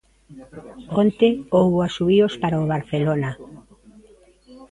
Onte 1.01 1.27
houbo 1.57 1.77
asubíos 1.87 2.33
para 2.41 2.61
o 2.63 2.69
Barcelona. 2.73 3.31